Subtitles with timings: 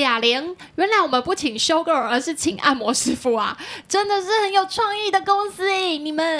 [0.00, 3.56] 雅玲，原来我们不请修 girl，而是请按摩师傅啊！
[3.88, 6.38] 真的是很有创意的公司诶，你们。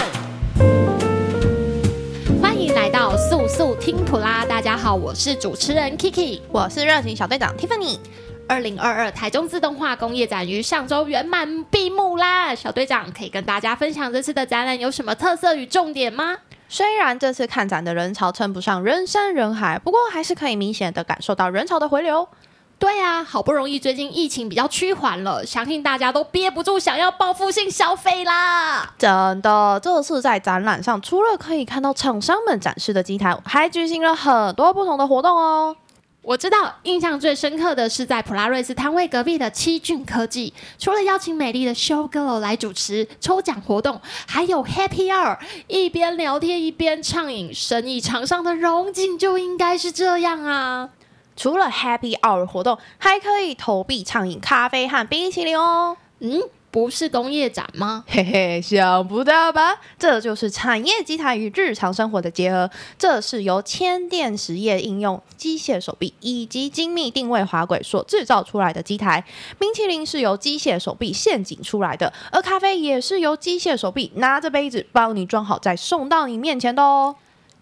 [2.41, 7.99] 欢迎来到速速听普拉，大家好，我是主持人 Kiki，我是热情小队长 Tiffany。
[8.49, 12.55] 二零二二台中自动化工业展于上周圆满闭幕啦！
[12.55, 16.39] 小队长可以跟大家分享这次的展览有什么特色与重点吗？
[16.69, 22.29] 虽然这次看展的人潮称不上人山人海，不过还是可以明显的感受到人潮的回流。
[22.79, 28.95] 对啊，好不容易最近疫情比较趋缓了，相信大家都憋不住想要报复性消费啦！
[28.97, 35.77] 真的，这次在展览上，除了可以看到厂商们展示的机台，还举行了很多不同的活动哦。
[36.23, 50.91] 我知道，印象最深刻的是在普拉瑞斯摊位隔壁的七骏科技，除了邀请美丽的 Show Girl 来主持抽奖活动，还有 Happy Hour，一边聊天一边畅饮，生意场上的荣景就应该是这样啊。
[51.39, 55.97] 除了 Happy Hour 活动，还可以投币畅饮咖啡和冰淇淋哦。
[56.19, 56.43] 嗯，
[56.73, 58.03] 不是工业展吗？
[58.09, 59.77] 嘿嘿，想不到吧？
[59.97, 62.69] 这就是产业机台与日常生活的结合。
[62.99, 69.25] 这是由千电实业应用机械手臂以及精密定位滑轨所制造出来的机台。
[69.61, 77.15] 冰淇淋是由机械手臂陷阱出来的，而咖啡也是由机械手臂拿着杯子帮你装好再送到你面前的哦。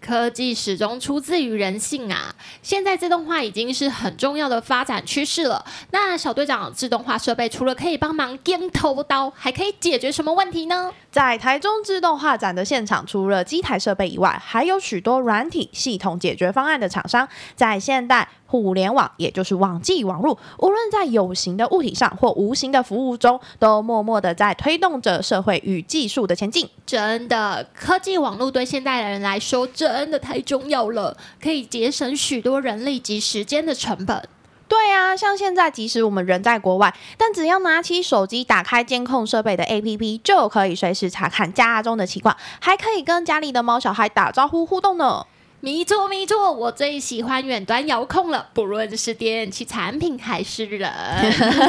[0.07, 2.33] 科技始终出自于人性啊！
[2.63, 5.65] 现在自动化已经是很重要的发展趋势了。
[5.91, 10.93] 那小队长，自动化设备除了可以帮忙剪头刀，还可以解决什么问题呢？
[11.17, 18.29] 在台中自动化展的现场，除了机台设备以外，还有许多软体系统解决方案的厂商，在现代。
[18.49, 26.69] 互联网，也就是网际网络，无论在有形的物体上或无形的服务中，都默默的在推动着社会与技术的前进。
[26.85, 34.23] 真的，科技网络对现代人来说真的太重要了，可以节省许多人力及时间的成本。
[34.67, 45.25] 对啊，像现在，即使我们人在国外，但只要拿起手机，打开监控设备的 APP，就可以随时查看家中的情况，还可以跟家里的猫小孩打招呼互动呢。
[45.59, 50.91] 没错，没错，我最喜欢远端遥控了，不论是电器产品还是人。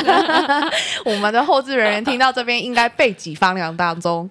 [1.06, 4.28] 我们的后置人员听到这边应该背脊发凉当中。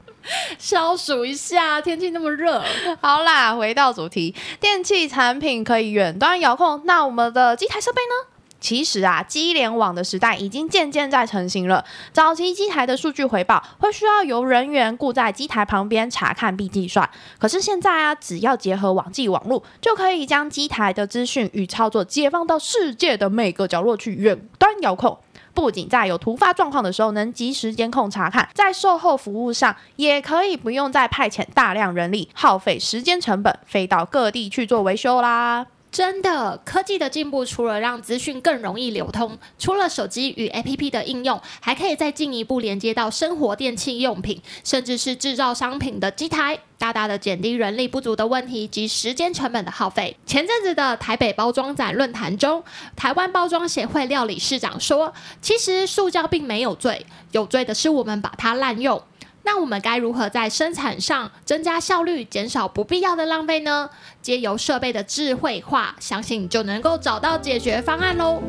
[0.59, 2.63] 消暑一下，天气那么热。
[3.01, 8.36] 好啦，回到主题，电器产品可以远端遥控，那我们的机台设备呢？
[8.59, 11.85] 其实啊，机联网的时代已经渐渐在成型了。
[12.12, 17.09] 早期机台的数据回报会需要由人员雇在机台旁边查看并计算，
[17.40, 25.17] 可是现在啊，只要结合网际网络，就可以将机台的资讯与操作解放到世界的每个角落去远端遥控。
[25.53, 35.66] 不仅在有突发状况的时候能及时监控查看，在售后服务上也可以不用再派遣大量人力，耗费时间成本，飞到各地去做维修啦。
[35.97, 50.16] 真的，科技的进步除了让资讯更容易流通，除了手机与 APP 的应用，还可以再进一步连接到生活电器用品，甚至是制造商品的机台，大大的减低人力不足的问题及时间成本的耗费。
[50.28, 52.64] 前阵子的台北包装展论坛中，
[52.96, 59.02] 台湾包装协会料理市长说：“其实塑胶并没有罪，有罪的是我们把它滥用。”
[59.47, 63.90] 那我们该如何在生产上增加效率，减少不必要的浪费呢？
[64.22, 68.41] 借由设备的智慧化，相信你就能够找到解决方案喽。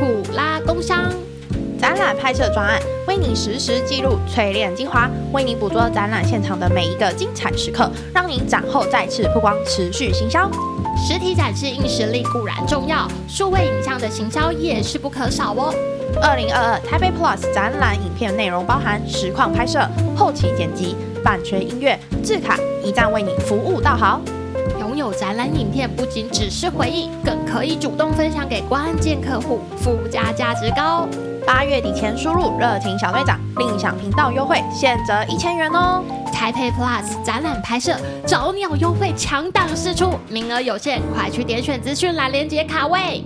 [0.00, 1.12] 普拉工商
[1.78, 10.50] 展览拍摄专案，为你实时记录淬炼精华，为你捕捉展览现场的每一个精彩时刻，让你展后再次曝光，持续行销。
[10.96, 15.72] 实体展示硬实力固然重要，数位影像的行销也是不可少哦。
[16.22, 19.86] 二零二二台北 Plus 展览影片内容包含实况拍摄、
[20.16, 24.20] 后期剪辑、版权音乐、制卡，一站为你服务到好。
[24.80, 31.06] 拥有展览影片不仅只是回忆，更可以主动分享给关键客户，附加价值高。
[31.46, 36.02] 八月底前输入热情小队长，另享频道优惠，现折一千元哦。
[36.32, 37.96] 台北 Plus 展览拍摄
[38.26, 43.22] 找鸟优惠强档试出，名额有限，快去点选资讯栏连接卡位。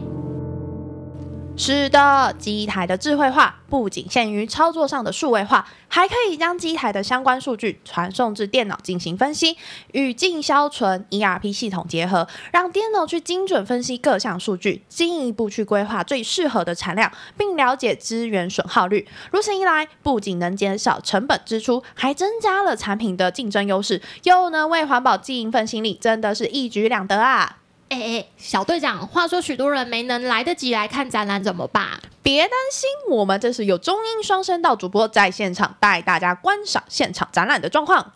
[1.62, 9.58] 是的，机台的智慧化不仅限于操作上的数位化，还可以将机台的相关数据传送至电脑进行分析，
[9.92, 19.06] 与进销存 ERP 系统结合，让电脑去精准分析各项数据，进一步去规划最适合的产量，并了解资源损耗率。
[19.30, 27.58] 如此一来，不仅能减少成本支出，还增加了产品的竞争优势，又能为环保尽一份心力，真的是一举两得啊！
[27.90, 32.00] 哎哎，小队长，话说许多人没能来得及来看展览，怎么办？
[32.22, 38.12] 别担心，我们这是有中英双声道主播在现场带大家观赏现场展览的状况。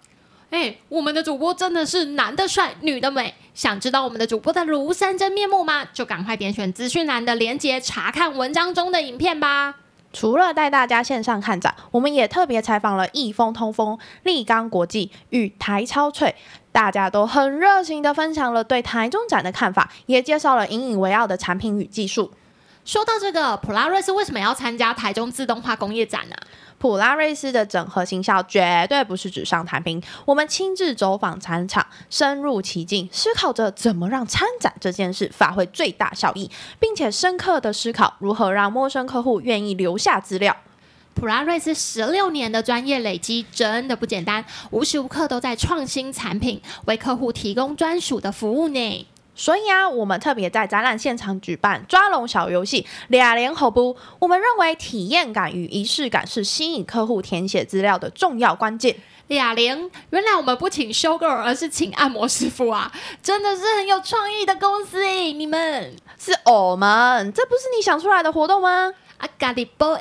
[0.51, 5.85] 哎，我们的主播真的是男的帅，女的美，想知道我们的主播的庐山真面目吗？
[5.93, 9.75] 就赶快点选资讯栏的链接，查看文章中的影片吧。
[10.15, 16.35] 除了带大家线上看展，我们也特别采访了益丰通风、立刚国际与台超翠，
[16.71, 22.31] 大家都很热情的分享了对台中展的看法，也介绍了引以为傲的产品与技术。
[22.85, 26.37] 说到这个，普拉瑞斯为什么要参加台中自动化工业展呢？
[26.77, 40.55] 普拉瑞斯的整合行销绝对不是纸上谈兵，我们亲自走访展场，深入其境，思考着怎么让参展这件事发挥最大效益，并且深刻的思考如何让陌生客户愿意留下资料。
[41.15, 49.07] 普拉瑞斯十六年的专业累积真的不简单，无时无刻都在创新产品，为客户提供专属的服务呢。
[49.35, 53.97] 所以啊，我们特别在展览现场举办抓龙小游戏，俩连好不？
[54.19, 58.97] 我们认为体验感与仪式感是吸引客户填写资料的重要关键。
[59.29, 62.93] 俩连，原来我们不请修 girl，而是请按摩师傅啊！
[63.23, 68.93] 真的是很有创意的公司诶，你们是我们，这不是你想出来的活动吗？
[69.25, 69.53] 啊，咖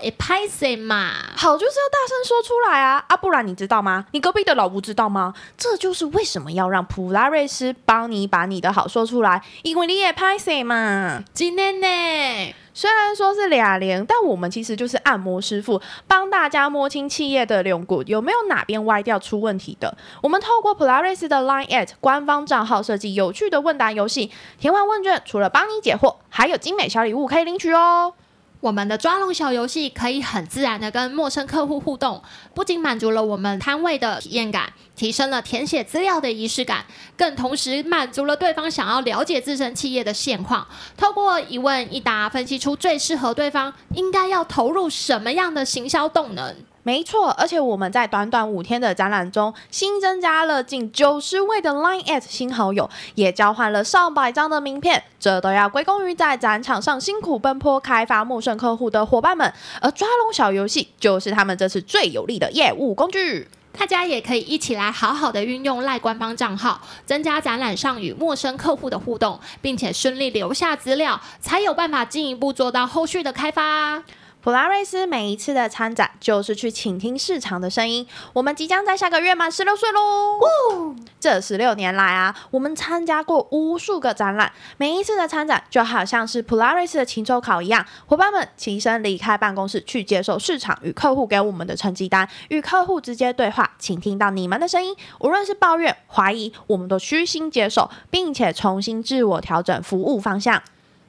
[0.02, 1.14] 也拍谁嘛？
[1.38, 3.06] 好就是要大声说出来啊！
[3.08, 4.06] 啊，不然你知道吗？
[4.12, 5.34] 你隔壁的老吴知道吗？
[5.58, 11.24] 这就是为什么要让普拉瑞斯帮你把你的好说出来，因为你也拍谁嘛。
[11.34, 19.96] 今天呢，虽然说是俩连，但我们其实就是按摩师傅，帮大家摸清企业的龙骨有没有哪边歪掉出问题的。
[20.22, 28.16] 我们透过普拉瑞斯的 Line@ 官方账号设计有趣的问答游戏，填完问卷，除了帮你解惑，还有精美小礼物可以领取哦。
[28.64, 32.24] 我们的抓龙小游戏可以很自然的跟陌生客户互动，
[32.54, 36.86] 不仅满足了我们摊位的体验感，提升了填写资料的仪式感，
[37.18, 40.66] 更同时满足了对方想要了解自身企业的现况，
[40.96, 46.56] 透过一问一答分析出最适合对方应该要投入什么样的行销动能。
[46.84, 59.54] 没错，而且我们在短短五天的展览中，新增加了近九十位的 Line@ 新好友，也交换了上百张的名片，这都要归功于在展场上辛苦奔波开发陌生客户的伙伴们。
[59.82, 63.48] 而抓龙小游戏就是他们这次最有力的业务工具。
[63.76, 74.04] 大家也可以一起来好好的运用赖官方账号，增加展览上与陌生客户的互动，并且顺利留下资料，才有办法进一步做到后续的开发。
[74.44, 78.06] 普拉瑞斯每一次的参展，就是去倾听市场的声音。
[78.34, 80.02] 我们即将在下个月满十六岁喽！
[80.02, 100.62] 哦，这十六年来啊，我们参加过无数个展览，每一次的参展就好像是普拉瑞斯的期中考一样，伙伴们起身离开办公室，去接受市场与客户给我们的成绩单，与客户直接对话，倾听到你们的声音，无论是抱怨、怀疑，我们都虚心接受，并且重新自我调整服务方向。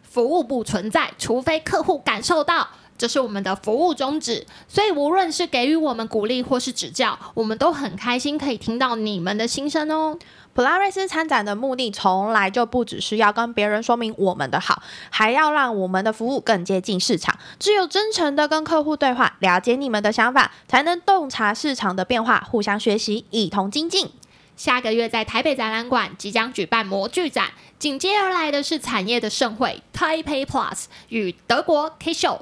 [0.05, 2.69] 服务不存在，除非客户感受到。
[2.97, 10.17] 这是我们的服务宗旨，所以无论是给予我们鼓励或是指教，我们都很开心可以听到你们的心声哦。
[10.55, 14.81] 普拉瑞斯参展的目的从来就不只是要跟别人说明我们的好，
[15.11, 17.37] 还要让我们的服务更接近市场。
[17.59, 24.09] 只有真诚的跟客户对话，了解你们的想法，才能洞察市场的变化，互相学习，一同精进。
[24.57, 32.39] 下个月在台北展览馆即将举办模具展，紧接而来的是产业的盛会 Taipei Plus 与德国 K Show。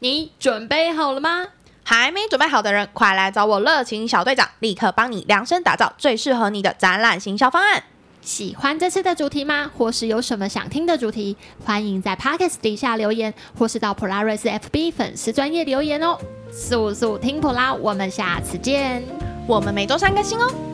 [0.00, 1.46] 你准备好了吗？
[1.82, 7.82] 还没准备好的人，快来找我热情小队长，立刻帮你量身打造最适合你的展览行销方案。
[8.20, 9.70] 喜欢这次的主题吗？
[9.76, 11.36] 或是有什么想听的主题？
[11.64, 16.18] 欢迎在 Podcast 底下留言，或是到普拉瑞斯 FB 粉丝专业留言哦。
[16.52, 19.02] 速速听普拉，我们下次见。
[19.46, 20.65] 我们每周三更新哦。